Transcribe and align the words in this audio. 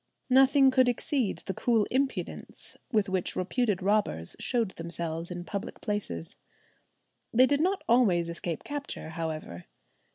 Nothing 0.31 0.71
could 0.71 0.89
exceed 0.89 1.43
the 1.45 1.53
cool 1.53 1.85
impudence 1.91 2.75
with 2.91 3.07
which 3.07 3.35
reputed 3.35 3.83
robbers 3.83 4.35
showed 4.39 4.71
themselves 4.71 5.29
in 5.29 5.43
public 5.45 5.79
places. 5.79 6.37
They 7.31 7.45
did 7.45 7.61
not 7.61 7.83
always 7.87 8.27
escape 8.27 8.63
capture, 8.63 9.09
however. 9.09 9.65